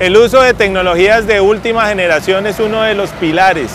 El 0.00 0.16
uso 0.16 0.42
de 0.42 0.54
tecnologías 0.54 1.24
de 1.28 1.40
última 1.40 1.86
generación 1.86 2.48
es 2.48 2.58
uno 2.58 2.82
de 2.82 2.96
los 2.96 3.10
pilares 3.10 3.70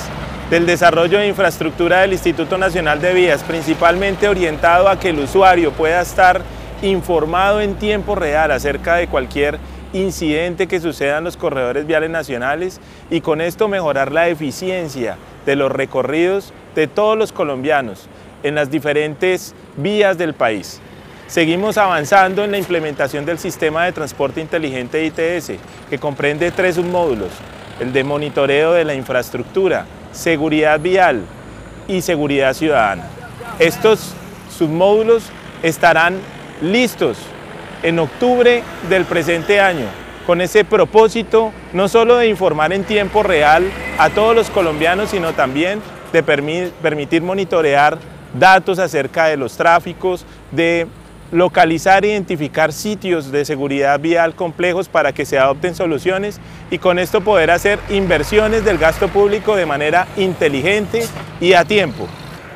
del 0.49 0.65
desarrollo 0.65 1.17
de 1.17 1.29
infraestructura 1.29 2.01
del 2.01 2.11
Instituto 2.11 2.57
Nacional 2.57 2.99
de 2.99 3.13
Vías, 3.13 3.41
principalmente 3.41 4.27
orientado 4.27 4.89
a 4.89 4.99
que 4.99 5.11
el 5.11 5.19
usuario 5.19 5.71
pueda 5.71 6.01
estar 6.01 6.41
informado 6.81 7.61
en 7.61 7.75
tiempo 7.75 8.15
real 8.15 8.51
acerca 8.51 8.95
de 8.95 9.07
cualquier 9.07 9.59
incidente 9.93 10.67
que 10.67 10.81
suceda 10.81 11.19
en 11.19 11.23
los 11.23 11.37
corredores 11.37 11.87
viales 11.87 12.09
nacionales 12.09 12.81
y 13.09 13.21
con 13.21 13.39
esto 13.39 13.69
mejorar 13.69 14.11
la 14.11 14.27
eficiencia 14.27 15.15
de 15.45 15.55
los 15.55 15.71
recorridos 15.71 16.51
de 16.75 16.87
todos 16.87 17.17
los 17.17 17.31
colombianos 17.31 18.09
en 18.43 18.55
las 18.55 18.69
diferentes 18.69 19.55
vías 19.77 20.17
del 20.17 20.33
país. 20.33 20.81
Seguimos 21.29 21.77
avanzando 21.77 22.43
en 22.43 22.49
la 22.49 22.57
implementación 22.57 23.23
del 23.23 23.37
sistema 23.37 23.85
de 23.85 23.91
transporte 23.91 24.41
inteligente 24.41 25.05
ITS, 25.05 25.51
que 25.87 25.99
comprende 25.99 26.49
tres 26.49 26.73
submódulos, 26.73 27.29
el 27.79 27.93
de 27.93 28.03
monitoreo 28.03 28.73
de 28.73 28.83
la 28.83 28.95
infraestructura, 28.95 29.85
seguridad 30.11 30.79
vial 30.79 31.21
y 31.87 32.01
seguridad 32.01 32.55
ciudadana. 32.55 33.03
Estos 33.59 34.13
submódulos 34.57 35.25
estarán 35.61 36.17
listos 36.63 37.19
en 37.83 37.99
octubre 37.99 38.63
del 38.89 39.05
presente 39.05 39.61
año, 39.61 39.85
con 40.25 40.41
ese 40.41 40.65
propósito 40.65 41.51
no 41.73 41.87
solo 41.89 42.17
de 42.17 42.27
informar 42.27 42.73
en 42.73 42.83
tiempo 42.85 43.21
real 43.21 43.69
a 43.99 44.09
todos 44.09 44.35
los 44.35 44.49
colombianos, 44.49 45.11
sino 45.11 45.33
también 45.33 45.79
de 46.11 46.23
permitir 46.23 47.21
monitorear 47.21 47.99
datos 48.33 48.79
acerca 48.79 49.27
de 49.27 49.37
los 49.37 49.57
tráficos, 49.57 50.25
de 50.51 50.87
localizar 51.31 52.05
e 52.05 52.09
identificar 52.09 52.73
sitios 52.73 53.31
de 53.31 53.45
seguridad 53.45 53.99
vial 53.99 54.35
complejos 54.35 54.89
para 54.89 55.13
que 55.13 55.25
se 55.25 55.37
adopten 55.37 55.75
soluciones 55.75 56.39
y 56.71 56.77
con 56.79 56.99
esto 56.99 57.21
poder 57.21 57.51
hacer 57.51 57.79
inversiones 57.89 58.65
del 58.65 58.77
gasto 58.77 59.07
público 59.09 59.55
de 59.55 59.65
manera 59.65 60.07
inteligente 60.17 61.05
y 61.39 61.53
a 61.53 61.65
tiempo. 61.65 62.07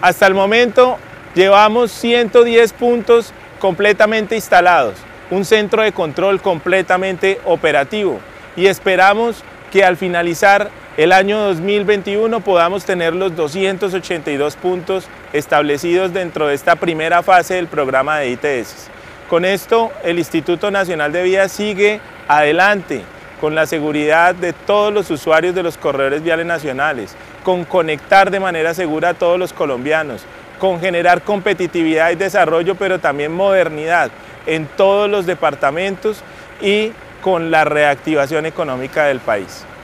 Hasta 0.01 0.27
el 0.27 0.33
momento 0.33 0.97
llevamos 1.35 1.91
110 1.91 2.73
puntos 2.73 3.33
completamente 3.59 4.35
instalados, 4.35 4.95
un 5.31 5.45
centro 5.45 5.83
de 5.83 5.91
control 5.91 6.41
completamente 6.41 7.39
operativo 7.45 8.19
y 8.55 8.67
esperamos 8.67 9.43
que 9.71 9.83
al 9.83 9.97
finalizar 9.97 10.69
el 10.95 11.11
año 11.11 11.39
2021 11.39 12.39
podamos 12.41 12.85
tener 12.85 13.15
los 13.15 13.35
282 13.35 14.55
puntos 14.55 15.07
establecidos 15.33 16.13
dentro 16.13 16.47
de 16.47 16.53
esta 16.53 16.75
primera 16.75 17.23
fase 17.23 17.55
del 17.55 17.67
programa 17.67 18.19
de 18.19 18.29
ITS. 18.29 18.89
Con 19.27 19.43
esto, 19.43 19.91
el 20.03 20.19
Instituto 20.19 20.69
Nacional 20.69 21.11
de 21.11 21.23
Vías 21.23 21.51
sigue 21.51 21.99
adelante 22.27 23.01
con 23.41 23.55
la 23.55 23.65
seguridad 23.65 24.35
de 24.35 24.53
todos 24.53 24.93
los 24.93 25.09
usuarios 25.09 25.55
de 25.55 25.63
los 25.63 25.77
corredores 25.77 26.21
viales 26.23 26.45
nacionales, 26.45 27.15
con 27.43 27.65
conectar 27.65 28.29
de 28.29 28.39
manera 28.39 28.75
segura 28.75 29.09
a 29.09 29.13
todos 29.15 29.39
los 29.39 29.51
colombianos, 29.51 30.23
con 30.59 30.79
generar 30.79 31.23
competitividad 31.23 32.11
y 32.11 32.15
desarrollo, 32.15 32.75
pero 32.75 32.99
también 32.99 33.33
modernidad 33.33 34.11
en 34.45 34.67
todos 34.67 35.09
los 35.09 35.25
departamentos 35.25 36.23
y 36.61 36.91
con 37.23 37.49
la 37.49 37.65
reactivación 37.65 38.45
económica 38.45 39.05
del 39.05 39.19
país. 39.19 39.65